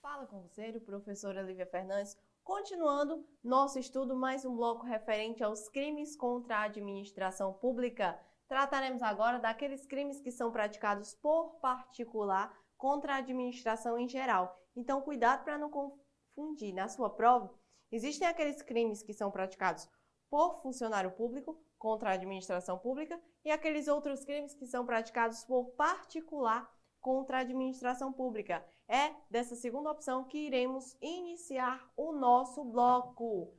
[0.00, 2.16] Fala conselho, professora Lívia Fernandes.
[2.42, 8.18] Continuando nosso estudo, mais um bloco referente aos crimes contra a administração pública.
[8.48, 14.58] Trataremos agora daqueles crimes que são praticados por particular contra a administração em geral.
[14.74, 16.72] Então, cuidado para não confundir.
[16.72, 17.52] Na sua prova,
[17.92, 19.88] existem aqueles crimes que são praticados
[20.30, 25.70] por funcionário público contra a administração pública e aqueles outros crimes que são praticados por
[25.70, 26.70] particular
[27.00, 28.62] contra a administração pública.
[28.86, 33.50] É dessa segunda opção que iremos iniciar o nosso bloco.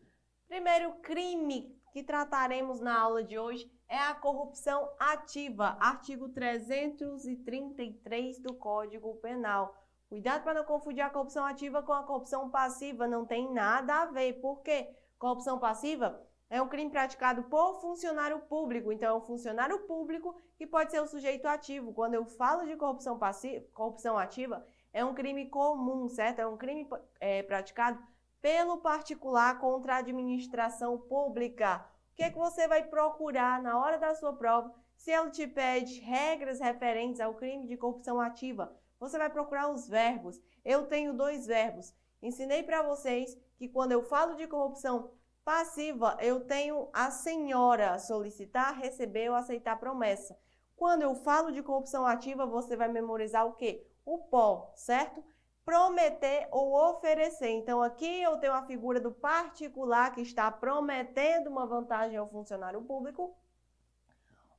[0.47, 8.53] Primeiro crime que trataremos na aula de hoje é a corrupção ativa, artigo 333 do
[8.53, 9.75] Código Penal.
[10.07, 14.05] Cuidado para não confundir a corrupção ativa com a corrupção passiva, não tem nada a
[14.05, 14.33] ver.
[14.33, 14.95] Por quê?
[15.17, 20.65] Corrupção passiva é um crime praticado por funcionário público, então é um funcionário público que
[20.65, 21.93] pode ser o sujeito ativo.
[21.93, 26.39] Quando eu falo de corrupção passiva, corrupção ativa, é um crime comum, certo?
[26.39, 26.87] É um crime
[27.19, 28.01] é, praticado
[28.41, 31.85] pelo particular contra a administração pública
[32.19, 34.75] que, é que você vai procurar na hora da sua prova?
[34.97, 39.87] Se ele te pede regras referentes ao crime de corrupção ativa, você vai procurar os
[39.87, 40.37] verbos.
[40.65, 41.95] Eu tenho dois verbos.
[42.21, 45.13] Ensinei para vocês que quando eu falo de corrupção
[45.49, 50.37] passiva, eu tenho a senhora solicitar, receber ou aceitar promessa.
[50.75, 53.83] Quando eu falo de corrupção ativa, você vai memorizar o quê?
[54.05, 55.23] O pó, certo?
[55.65, 57.49] prometer ou oferecer.
[57.49, 62.81] Então, aqui eu tenho a figura do particular que está prometendo uma vantagem ao funcionário
[62.83, 63.35] público,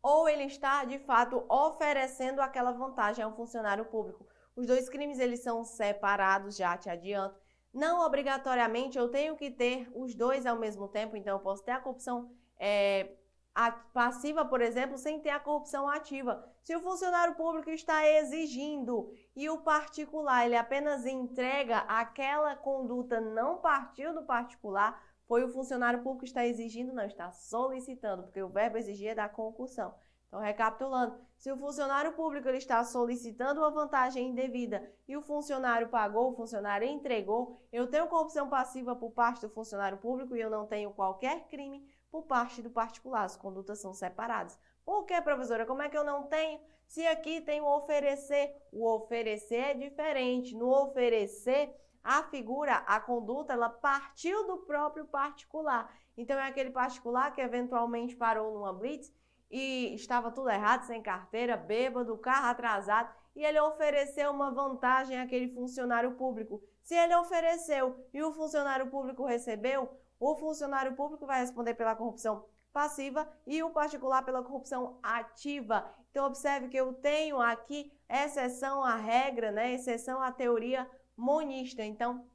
[0.02, 4.24] ou ele está, de fato, oferecendo aquela vantagem ao funcionário público.
[4.54, 7.40] Os dois crimes, eles são separados, já te adianto.
[7.72, 11.70] Não obrigatoriamente eu tenho que ter os dois ao mesmo tempo, então eu posso ter
[11.70, 13.12] a corrupção é,
[13.92, 16.44] passiva, por exemplo, sem ter a corrupção ativa.
[16.62, 23.58] Se o funcionário público está exigindo e o particular ele apenas entrega aquela conduta não
[23.58, 28.48] partiu do particular, foi o funcionário público que está exigindo, não, está solicitando, porque o
[28.48, 29.94] verbo exigir é da concussão.
[30.30, 35.88] Então, recapitulando, se o funcionário público ele está solicitando uma vantagem indevida e o funcionário
[35.88, 40.48] pagou, o funcionário entregou, eu tenho corrupção passiva por parte do funcionário público e eu
[40.48, 43.24] não tenho qualquer crime por parte do particular.
[43.24, 44.56] As condutas são separadas.
[44.84, 45.66] Por que, professora?
[45.66, 46.60] Como é que eu não tenho?
[46.86, 50.54] Se aqui tem o oferecer, o oferecer é diferente.
[50.54, 51.74] No oferecer,
[52.04, 55.92] a figura, a conduta, ela partiu do próprio particular.
[56.16, 59.12] Então é aquele particular que eventualmente parou numa blitz
[59.50, 65.48] e estava tudo errado, sem carteira, bêbado, carro atrasado, e ele ofereceu uma vantagem àquele
[65.48, 66.62] funcionário público.
[66.82, 69.88] Se ele ofereceu e o funcionário público recebeu,
[70.18, 75.92] o funcionário público vai responder pela corrupção passiva e o particular pela corrupção ativa.
[76.10, 79.72] Então, observe que eu tenho aqui exceção à regra, né?
[79.72, 81.84] exceção à teoria monista.
[81.84, 82.26] Então,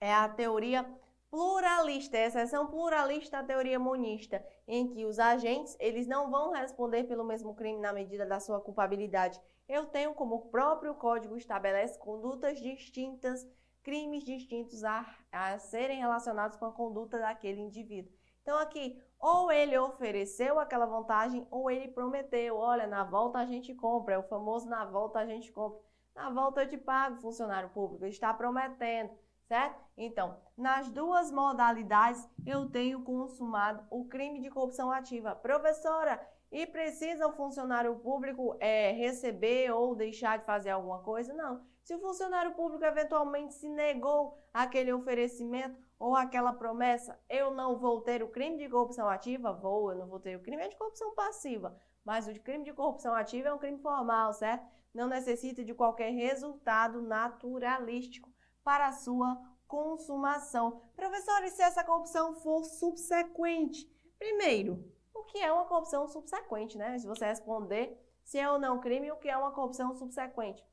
[0.00, 0.84] é a teoria
[1.34, 7.02] pluralista, é exceção pluralista à teoria monista, em que os agentes eles não vão responder
[7.08, 9.40] pelo mesmo crime na medida da sua culpabilidade.
[9.68, 13.44] Eu tenho, como o próprio código estabelece, condutas distintas
[13.82, 18.12] crimes distintos a, a serem relacionados com a conduta daquele indivíduo.
[18.40, 23.74] Então, aqui, ou ele ofereceu aquela vantagem, ou ele prometeu: olha, na volta a gente
[23.74, 25.80] compra, é o famoso na volta a gente compra.
[26.14, 29.10] Na volta eu te pago, funcionário público, ele está prometendo,
[29.46, 29.80] certo?
[29.96, 35.34] Então, nas duas modalidades, eu tenho consumado o crime de corrupção ativa.
[35.34, 41.32] Professora, e precisa o funcionário público é, receber ou deixar de fazer alguma coisa?
[41.34, 41.60] Não.
[41.82, 48.00] Se o funcionário público eventualmente se negou aquele oferecimento ou aquela promessa, eu não vou
[48.00, 49.52] ter o crime de corrupção ativa?
[49.52, 51.76] Vou, eu não vou ter o crime de corrupção passiva.
[52.04, 54.64] Mas o crime de corrupção ativa é um crime formal, certo?
[54.94, 58.33] Não necessita de qualquer resultado naturalístico
[58.64, 60.82] para a sua consumação.
[60.96, 63.88] Professor, e se essa corrupção for subsequente?
[64.18, 66.98] Primeiro, o que é uma corrupção subsequente, né?
[66.98, 70.64] Se você responder se é ou não crime, o que é uma corrupção subsequente?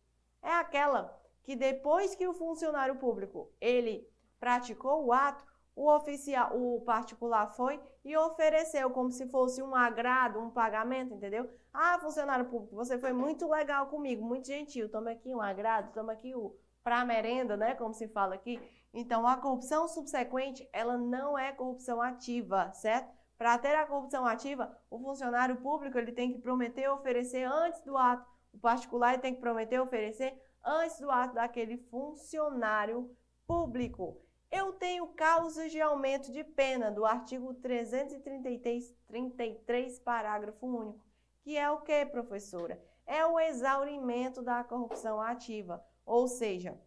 [0.42, 4.08] é aquela que depois que o funcionário público ele
[4.40, 5.46] praticou o ato,
[5.76, 11.50] o oficial, o particular foi e ofereceu como se fosse um agrado, um pagamento, entendeu?
[11.74, 14.90] Ah, funcionário público, você foi muito legal comigo, muito gentil.
[14.90, 18.60] Toma aqui um agrado, toma aqui o para merenda, né, como se fala aqui.
[18.94, 23.12] Então, a corrupção subsequente, ela não é corrupção ativa, certo?
[23.38, 27.98] Para ter a corrupção ativa, o funcionário público ele tem que prometer oferecer antes do
[27.98, 33.16] ato o particular tem que prometer oferecer antes do ato daquele funcionário
[33.48, 34.22] público.
[34.52, 41.06] Eu tenho causas de aumento de pena do artigo 333, 33, parágrafo único.
[41.42, 42.80] que é o que, professora?
[43.06, 45.84] É o exaurimento da corrupção ativa.
[46.06, 46.80] Ou seja,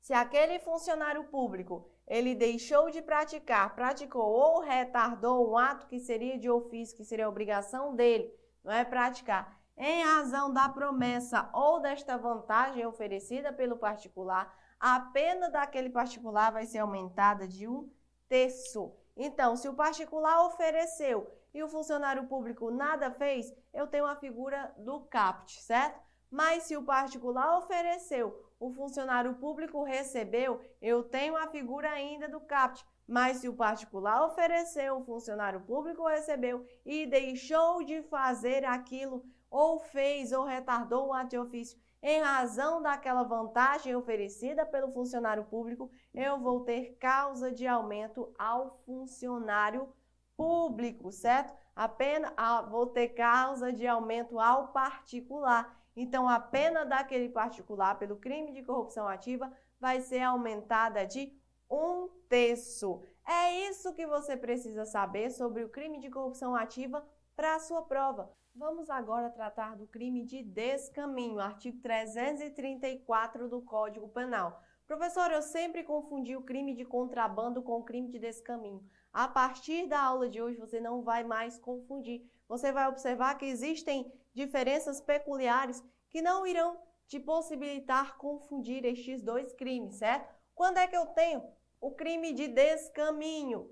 [0.00, 6.38] se aquele funcionário público ele deixou de praticar, praticou ou retardou um ato que seria
[6.38, 12.16] de ofício, que seria obrigação dele, não é praticar, em razão da promessa ou desta
[12.16, 17.90] vantagem oferecida pelo particular, a pena daquele particular vai ser aumentada de um
[18.28, 18.94] terço.
[19.16, 24.74] Então, se o particular ofereceu e o funcionário público nada fez, eu tenho a figura
[24.76, 26.00] do CAPT, certo?
[26.34, 28.26] Mas se o particular ofereceu,
[28.58, 32.84] o funcionário público recebeu, eu tenho a figura ainda do CAPT.
[33.06, 39.78] Mas se o particular ofereceu, o funcionário público recebeu e deixou de fazer aquilo, ou
[39.78, 45.88] fez ou retardou um ato de ofício em razão daquela vantagem oferecida pelo funcionário público,
[46.12, 49.88] eu vou ter causa de aumento ao funcionário
[50.36, 51.54] público, certo?
[51.76, 52.32] Apenas
[52.68, 55.83] vou ter causa de aumento ao particular.
[55.96, 61.32] Então, a pena daquele particular pelo crime de corrupção ativa vai ser aumentada de
[61.70, 63.02] um terço.
[63.26, 67.82] É isso que você precisa saber sobre o crime de corrupção ativa para a sua
[67.82, 68.30] prova.
[68.54, 74.62] Vamos agora tratar do crime de descaminho, artigo 334 do Código Penal.
[74.86, 78.84] Professor, eu sempre confundi o crime de contrabando com o crime de descaminho.
[79.12, 82.30] A partir da aula de hoje, você não vai mais confundir.
[82.46, 89.52] Você vai observar que existem diferenças peculiares que não irão te possibilitar confundir estes dois
[89.52, 90.34] crimes, certo?
[90.54, 91.44] Quando é que eu tenho
[91.80, 93.70] o crime de descaminho?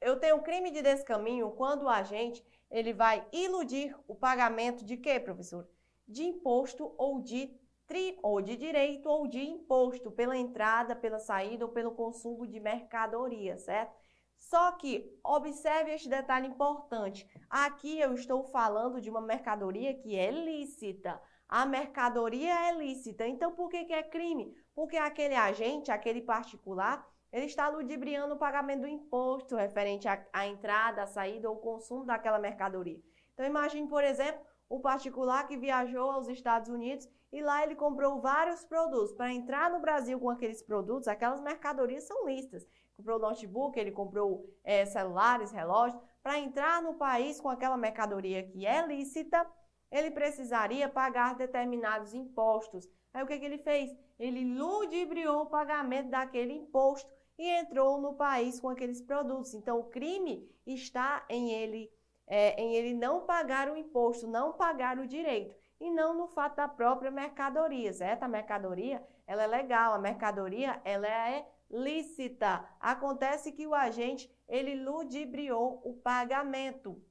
[0.00, 4.96] Eu tenho o crime de descaminho quando o agente ele vai iludir o pagamento de
[4.96, 5.68] quê, professor?
[6.08, 7.54] De imposto ou de
[7.86, 12.58] tri, ou de direito ou de imposto pela entrada, pela saída ou pelo consumo de
[12.58, 13.94] mercadoria, certo?
[14.42, 17.26] Só que observe este detalhe importante.
[17.48, 21.20] Aqui eu estou falando de uma mercadoria que é lícita.
[21.48, 23.26] A mercadoria é lícita.
[23.26, 24.52] Então, por que, que é crime?
[24.74, 30.46] Porque aquele agente, aquele particular, ele está ludibriando o pagamento do imposto referente à, à
[30.46, 33.00] entrada, à saída ou consumo daquela mercadoria.
[33.32, 38.20] Então, imagine, por exemplo, o particular que viajou aos Estados Unidos e lá ele comprou
[38.20, 39.12] vários produtos.
[39.12, 42.66] Para entrar no Brasil com aqueles produtos, aquelas mercadorias são listas
[42.96, 46.00] comprou notebook, ele comprou é, celulares, relógios.
[46.22, 49.46] Para entrar no país com aquela mercadoria que é lícita,
[49.90, 52.88] ele precisaria pagar determinados impostos.
[53.12, 53.94] Aí o que, que ele fez?
[54.18, 59.52] Ele ludibriou o pagamento daquele imposto e entrou no país com aqueles produtos.
[59.52, 61.90] Então o crime está em ele,
[62.26, 66.56] é, em ele não pagar o imposto, não pagar o direito e não no fato
[66.56, 68.22] da própria mercadoria, certo?
[68.22, 72.68] A mercadoria, ela é legal, a mercadoria, ela é lícita.
[72.78, 77.02] Acontece que o agente, ele ludibriou o pagamento.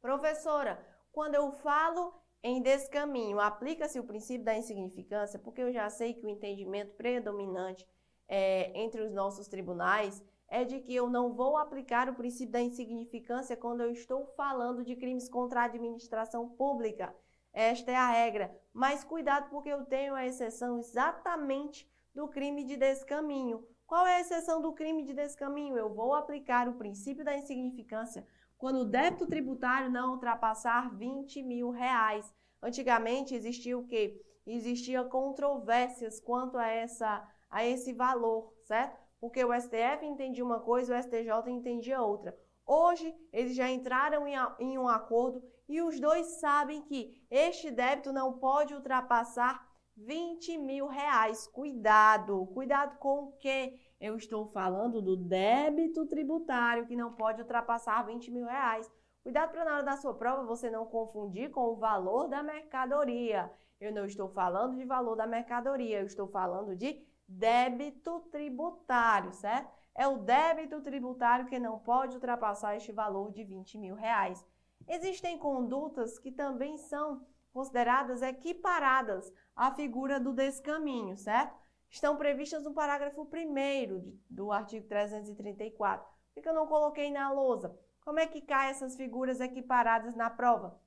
[0.00, 2.12] Professora, quando eu falo
[2.42, 7.86] em descaminho, aplica-se o princípio da insignificância, porque eu já sei que o entendimento predominante
[8.26, 12.60] é, entre os nossos tribunais é de que eu não vou aplicar o princípio da
[12.60, 17.14] insignificância quando eu estou falando de crimes contra a administração pública.
[17.52, 18.54] Esta é a regra.
[18.72, 23.66] Mas cuidado, porque eu tenho a exceção exatamente do crime de descaminho.
[23.86, 25.76] Qual é a exceção do crime de descaminho?
[25.76, 28.26] Eu vou aplicar o princípio da insignificância
[28.56, 32.32] quando o débito tributário não ultrapassar 20 mil reais.
[32.62, 34.22] Antigamente existia o quê?
[34.46, 38.98] Existia controvérsias quanto a, essa, a esse valor, certo?
[39.20, 42.38] Porque o STF entendia uma coisa, o STJ entendia outra.
[42.64, 48.12] Hoje, eles já entraram em, em um acordo e os dois sabem que este débito
[48.12, 51.46] não pode ultrapassar 20 mil reais.
[51.46, 53.78] Cuidado, cuidado com o que?
[54.00, 58.90] Eu estou falando do débito tributário, que não pode ultrapassar 20 mil reais.
[59.22, 63.52] Cuidado para na hora da sua prova você não confundir com o valor da mercadoria.
[63.80, 69.70] Eu não estou falando de valor da mercadoria, eu estou falando de débito tributário, certo?
[69.94, 74.44] É o débito tributário que não pode ultrapassar este valor de 20 mil reais.
[74.88, 81.54] Existem condutas que também são consideradas equiparadas à figura do descaminho, certo?
[81.90, 86.06] Estão previstas no parágrafo 1 do artigo 334.
[86.34, 87.78] Por que eu não coloquei na lousa?
[88.00, 90.80] Como é que caem essas figuras equiparadas na prova?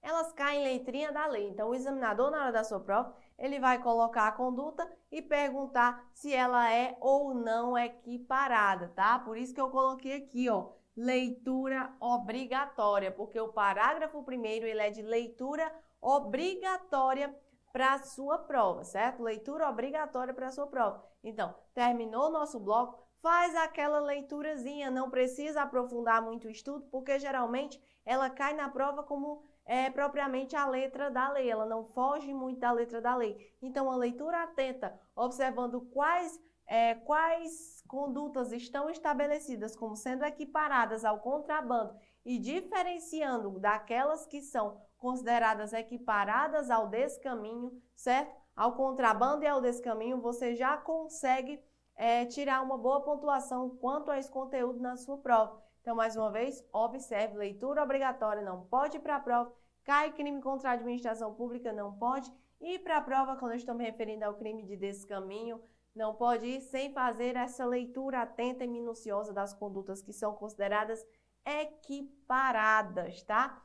[0.00, 1.48] Elas caem em letrinha da lei.
[1.48, 6.08] Então, o examinador, na hora da sua prova, ele vai colocar a conduta e perguntar
[6.14, 9.18] se ela é ou não equiparada, tá?
[9.18, 14.90] Por isso que eu coloquei aqui, ó, leitura obrigatória, porque o parágrafo primeiro ele é
[14.90, 17.32] de leitura obrigatória
[17.72, 19.22] para a sua prova, certo?
[19.22, 21.04] Leitura obrigatória para a sua prova.
[21.22, 27.16] Então, terminou o nosso bloco, faz aquela leiturazinha, não precisa aprofundar muito o estudo, porque
[27.20, 32.34] geralmente ela cai na prova como é, propriamente a letra da lei, ela não foge
[32.34, 33.36] muito da letra da lei.
[33.62, 41.18] Então, a leitura atenta, observando quais, é, quais condutas estão estabelecidas como sendo equiparadas ao
[41.18, 48.36] contrabando e diferenciando daquelas que são consideradas equiparadas ao descaminho, certo?
[48.54, 51.58] Ao contrabando e ao descaminho, você já consegue
[51.96, 55.62] é, tirar uma boa pontuação quanto a esse conteúdo na sua prova.
[55.80, 59.50] Então, mais uma vez, observe, leitura obrigatória não pode para a prova,
[59.84, 63.74] cai crime contra a administração pública, não pode ir para a prova, quando eu estou
[63.74, 65.62] me referindo ao crime de descaminho,
[65.98, 71.04] não pode ir sem fazer essa leitura atenta e minuciosa das condutas que são consideradas
[71.44, 73.60] equiparadas, tá?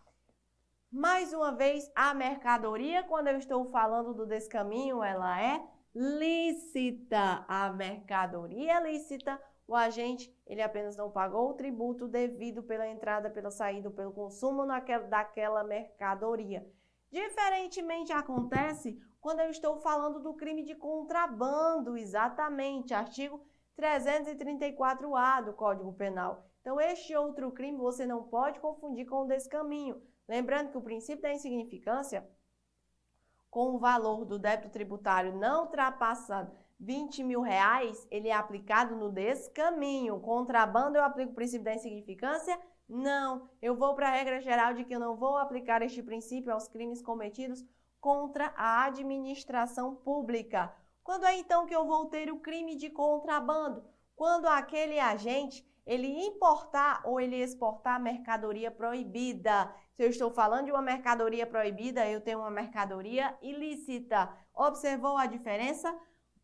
[0.92, 5.64] Mais uma vez, a mercadoria, quando eu estou falando do descaminho, ela é
[5.94, 7.46] lícita.
[7.48, 13.30] A mercadoria é lícita, o agente ele apenas não pagou o tributo devido pela entrada,
[13.30, 16.68] pela saída, pelo consumo naquela, daquela mercadoria.
[17.12, 23.40] Diferentemente acontece quando eu estou falando do crime de contrabando, exatamente, artigo
[23.80, 26.46] 334-A do Código Penal.
[26.60, 30.02] Então, este outro crime você não pode confundir com o descaminho.
[30.28, 32.30] Lembrando que o princípio da insignificância,
[33.50, 39.10] com o valor do débito tributário não ultrapassado 20 mil reais, ele é aplicado no
[39.10, 40.20] descaminho.
[40.20, 42.60] Contrabando, eu aplico o princípio da insignificância?
[42.90, 43.50] Não.
[43.62, 46.68] Eu vou para a regra geral de que eu não vou aplicar este princípio aos
[46.68, 47.64] crimes cometidos
[48.04, 50.76] contra a administração pública.
[51.02, 53.82] Quando é então que eu vou ter o crime de contrabando?
[54.14, 59.74] Quando aquele agente ele importar ou ele exportar mercadoria proibida.
[59.94, 64.30] Se eu estou falando de uma mercadoria proibida, eu tenho uma mercadoria ilícita.
[64.54, 65.98] Observou a diferença?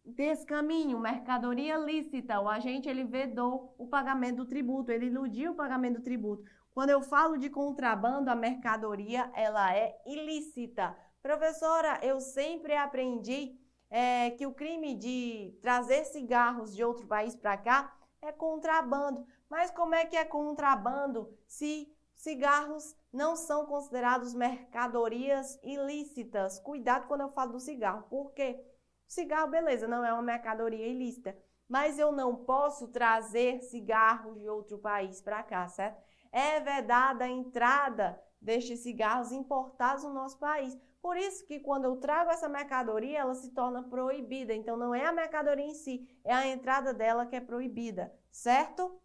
[0.05, 2.39] Descaminho, mercadoria lícita.
[2.39, 6.41] O agente ele vedou o pagamento do tributo, ele iludiu o pagamento do tributo.
[6.71, 10.95] Quando eu falo de contrabando, a mercadoria ela é ilícita.
[11.21, 13.59] Professora, eu sempre aprendi
[13.89, 19.25] é, que o crime de trazer cigarros de outro país para cá é contrabando.
[19.49, 26.59] Mas como é que é contrabando se cigarros não são considerados mercadorias ilícitas?
[26.59, 28.63] Cuidado quando eu falo do cigarro, porque
[29.07, 31.35] cigarro, beleza, não é uma mercadoria ilícita,
[31.67, 36.01] mas eu não posso trazer cigarros de outro país para cá, certo?
[36.31, 40.77] É vedada a entrada destes cigarros importados no nosso país.
[41.01, 44.53] Por isso que quando eu trago essa mercadoria, ela se torna proibida.
[44.53, 48.99] Então não é a mercadoria em si, é a entrada dela que é proibida, certo?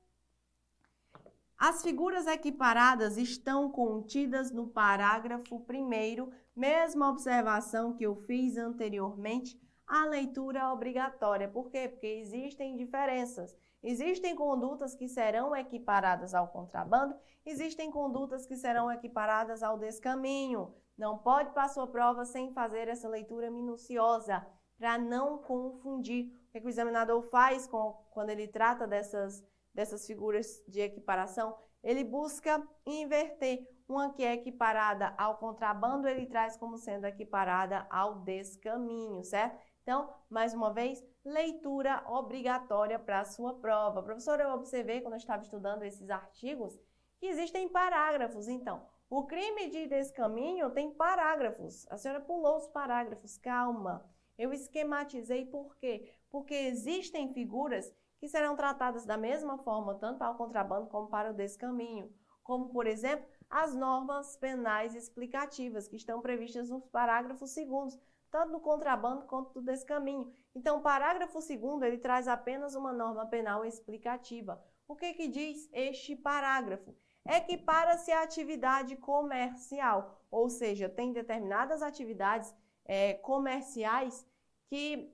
[1.56, 10.04] As figuras equiparadas estão contidas no parágrafo 1 mesma observação que eu fiz anteriormente, a
[10.04, 11.48] leitura obrigatória.
[11.48, 11.88] Por quê?
[11.88, 13.54] Porque existem diferenças.
[13.86, 17.14] Existem condutas que serão equiparadas ao contrabando,
[17.44, 20.74] existem condutas que serão equiparadas ao descaminho.
[20.96, 24.46] Não pode passar a prova sem fazer essa leitura minuciosa,
[24.78, 26.32] para não confundir.
[26.48, 31.54] O que o examinador faz com, quando ele trata dessas, dessas figuras de equiparação?
[31.82, 33.68] Ele busca inverter.
[33.86, 39.62] Uma que é equiparada ao contrabando, ele traz como sendo equiparada ao descaminho, certo?
[39.84, 44.02] Então, mais uma vez, leitura obrigatória para a sua prova.
[44.02, 46.74] Professora, eu observei quando eu estava estudando esses artigos
[47.18, 48.48] que existem parágrafos.
[48.48, 51.86] Então, o crime de descaminho tem parágrafos.
[51.90, 53.36] A senhora pulou os parágrafos.
[53.36, 54.10] Calma.
[54.38, 56.10] Eu esquematizei por quê?
[56.30, 61.30] Porque existem figuras que serão tratadas da mesma forma, tanto para o contrabando como para
[61.30, 62.10] o descaminho.
[62.42, 67.98] Como, por exemplo, as normas penais explicativas, que estão previstas nos parágrafos segundos,
[68.34, 70.32] tanto no contrabando quanto no descaminho.
[70.52, 74.60] Então, o parágrafo segundo, ele traz apenas uma norma penal explicativa.
[74.88, 76.92] O que, que diz este parágrafo?
[77.26, 84.26] equipara-se à atividade comercial, ou seja, tem determinadas atividades é, comerciais
[84.66, 85.10] que,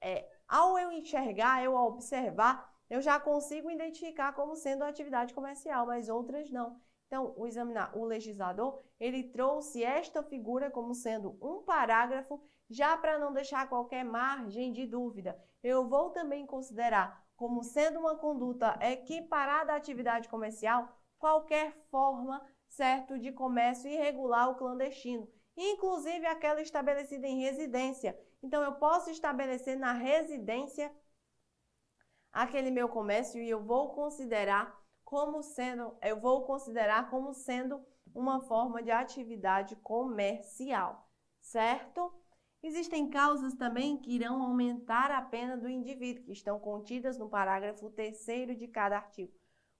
[0.00, 6.08] é, ao eu enxergar, eu observar, eu já consigo identificar como sendo atividade comercial, mas
[6.08, 6.80] outras não.
[7.08, 12.38] Então, o examinar, o legislador, ele trouxe esta figura como sendo um parágrafo,
[12.68, 15.42] já para não deixar qualquer margem de dúvida.
[15.62, 20.86] Eu vou também considerar como sendo uma conduta equiparada à atividade comercial
[21.18, 28.20] qualquer forma, certo, de comércio irregular ou clandestino, inclusive aquela estabelecida em residência.
[28.42, 30.94] Então, eu posso estabelecer na residência
[32.30, 37.82] aquele meu comércio e eu vou considerar como sendo, eu vou considerar como sendo
[38.14, 41.08] uma forma de atividade comercial,
[41.40, 42.12] certo?
[42.62, 47.88] Existem causas também que irão aumentar a pena do indivíduo, que estão contidas no parágrafo
[47.88, 49.32] 3 de cada artigo.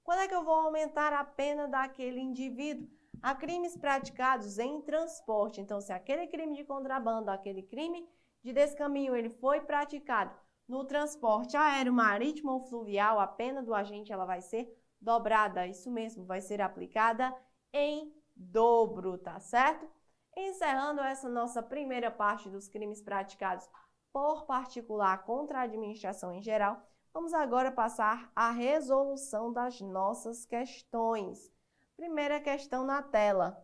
[0.03, 2.89] Quando é que eu vou aumentar a pena daquele indivíduo?
[3.21, 5.61] Há crimes praticados em transporte.
[5.61, 8.09] Então, se aquele crime de contrabando, aquele crime
[8.43, 10.35] de descaminho, ele foi praticado
[10.67, 15.67] no transporte aéreo, marítimo ou fluvial, a pena do agente ela vai ser dobrada.
[15.67, 17.35] Isso mesmo, vai ser aplicada
[17.73, 19.89] em dobro, tá certo?
[20.37, 23.69] Encerrando essa nossa primeira parte dos crimes praticados
[24.13, 31.53] por particular contra a administração em geral, vamos agora passar à resolução das nossas questões.
[31.97, 33.61] Primeira questão na tela.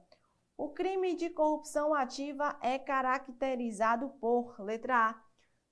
[0.56, 5.22] O crime de corrupção ativa é caracterizado por, letra A,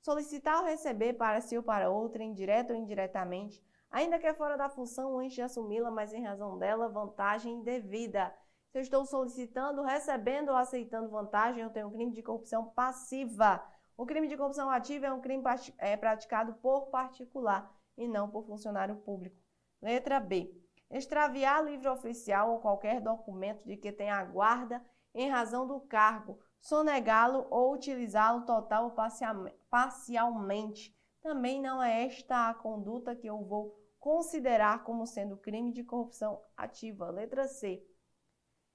[0.00, 3.62] solicitar ou receber para si ou para outra, indireto ou indiretamente,
[3.92, 8.34] ainda que é fora da função antes de assumi-la, mas em razão dela, vantagem devida.
[8.70, 13.62] Se eu estou solicitando, recebendo ou aceitando vantagem, eu tenho um crime de corrupção passiva.
[13.96, 15.44] O crime de corrupção ativa é um crime
[15.76, 19.36] é, praticado por particular e não por funcionário público.
[19.80, 20.58] Letra B.
[20.90, 24.82] Extraviar livro oficial ou qualquer documento de que tenha guarda
[25.14, 28.94] em razão do cargo, sonegá-lo ou utilizá-lo total ou
[29.70, 30.96] parcialmente.
[31.20, 36.42] Também não é esta a conduta que eu vou considerar como sendo crime de corrupção
[36.56, 37.08] ativa.
[37.08, 37.86] Letra C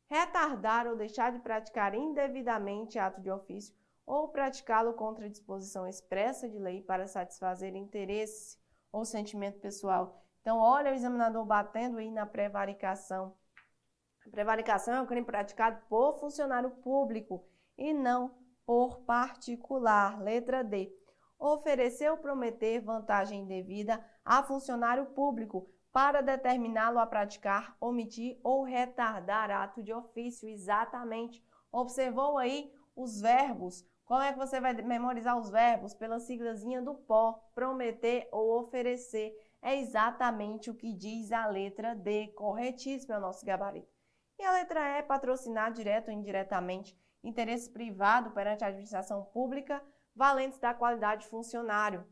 [0.09, 6.57] retardar ou deixar de praticar indevidamente ato de ofício ou praticá-lo contra disposição expressa de
[6.57, 8.57] lei para satisfazer interesse
[8.89, 10.23] ou sentimento pessoal.
[10.39, 13.35] Então, olha o examinador batendo aí na prevaricação.
[14.25, 17.45] A prevaricação é um crime praticado por funcionário público
[17.77, 18.33] e não
[18.65, 20.21] por particular.
[20.21, 20.89] Letra D.
[21.37, 29.49] Oferecer ou prometer vantagem indevida a funcionário público para determiná-lo a praticar, omitir ou retardar
[29.49, 30.49] ato de ofício.
[30.49, 31.41] Exatamente.
[31.71, 33.85] Observou aí os verbos?
[34.03, 35.93] Como é que você vai memorizar os verbos?
[35.93, 39.33] Pela siglazinha do pó, prometer ou oferecer.
[39.61, 42.27] É exatamente o que diz a letra D.
[42.35, 43.91] Corretíssimo é o nosso gabarito.
[44.37, 49.81] E a letra E, patrocinar direto ou indiretamente interesse privado perante a administração pública,
[50.15, 52.05] valentes da qualidade de funcionário.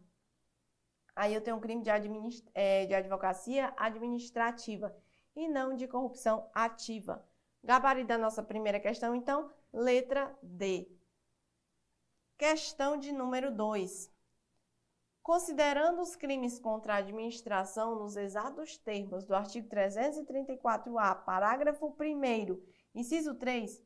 [1.16, 2.44] Aí eu tenho um crime de, administ...
[2.54, 4.96] é, de advocacia administrativa
[5.36, 7.26] e não de corrupção ativa.
[7.64, 10.88] Gabarito da nossa primeira questão, então, letra D.
[12.38, 14.14] Questão de número 2.
[15.24, 22.62] Considerando os crimes contra a administração nos exatos termos do artigo 334-A, parágrafo 1,
[22.94, 23.84] inciso 3,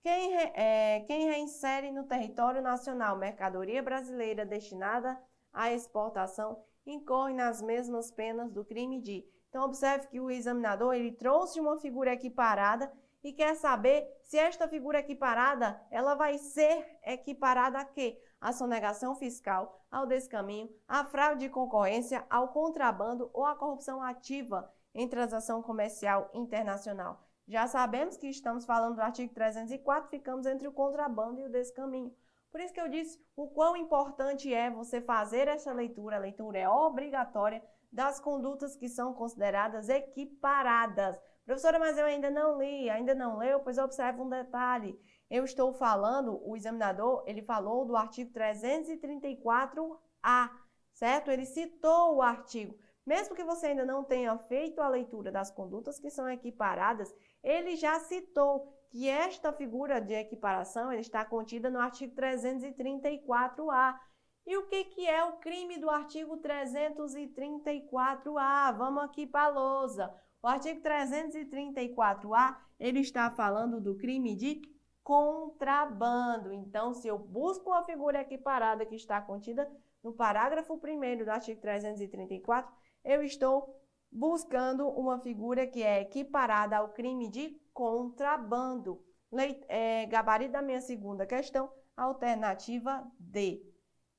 [0.00, 5.20] quem, re, é, quem reinsere no território nacional mercadoria brasileira destinada
[5.56, 9.26] à exportação incorre nas mesmas penas do crime de.
[9.48, 12.92] Então observe que o examinador ele trouxe uma figura equiparada
[13.24, 18.22] e quer saber se esta figura equiparada ela vai ser equiparada a quê?
[18.38, 24.70] A sonegação fiscal, ao descaminho, à fraude de concorrência, ao contrabando ou à corrupção ativa
[24.94, 27.26] em transação comercial internacional.
[27.48, 32.14] Já sabemos que estamos falando do artigo 304, ficamos entre o contrabando e o descaminho.
[32.50, 36.16] Por isso que eu disse o quão importante é você fazer essa leitura.
[36.16, 41.18] A leitura é obrigatória das condutas que são consideradas equiparadas.
[41.44, 44.98] Professora, mas eu ainda não li, ainda não leu, pois observe um detalhe.
[45.30, 50.50] Eu estou falando, o examinador, ele falou do artigo 334A,
[50.92, 51.30] certo?
[51.30, 52.76] Ele citou o artigo.
[53.04, 57.76] Mesmo que você ainda não tenha feito a leitura das condutas que são equiparadas, ele
[57.76, 64.00] já citou que esta figura de equiparação está contida no artigo 334-A.
[64.46, 68.72] E o que, que é o crime do artigo 334-A?
[68.72, 70.14] Vamos aqui para a lousa.
[70.42, 74.60] O artigo 334-A, ele está falando do crime de
[75.02, 76.52] contrabando.
[76.52, 79.66] Então, se eu busco uma figura equiparada que está contida
[80.02, 82.70] no parágrafo 1 do artigo 334,
[83.04, 83.80] eu estou
[84.16, 89.04] buscando uma figura que é equiparada ao crime de contrabando.
[89.30, 93.62] Leit é, gabarito da minha segunda questão, alternativa D.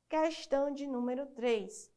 [0.07, 1.91] Questão de número 3.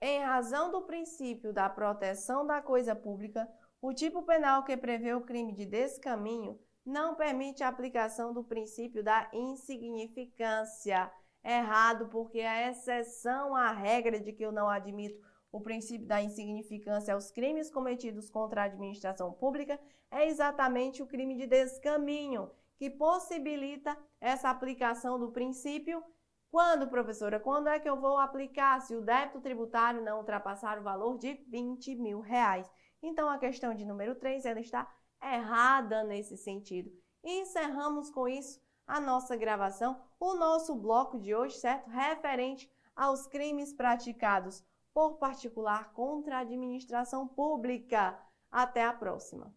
[0.00, 3.48] Em razão do princípio da proteção da coisa pública,
[3.82, 9.02] o tipo penal que prevê o crime de descaminho não permite a aplicação do princípio
[9.02, 11.10] da insignificância.
[11.42, 17.14] Errado, porque a exceção à regra de que eu não admito o princípio da insignificância
[17.14, 19.80] aos crimes cometidos contra a administração pública
[20.10, 26.02] é exatamente o crime de descaminho, que possibilita essa aplicação do princípio.
[26.50, 27.40] Quando, professora?
[27.40, 31.34] Quando é que eu vou aplicar se o débito tributário não ultrapassar o valor de
[31.48, 32.70] 20 mil reais?
[33.02, 34.90] Então, a questão de número 3 ela está
[35.22, 36.90] errada nesse sentido.
[37.22, 41.88] Encerramos com isso a nossa gravação, o nosso bloco de hoje, certo?
[41.90, 44.64] Referente aos crimes praticados
[44.98, 48.18] por particular contra a administração pública.
[48.50, 49.54] Até a próxima!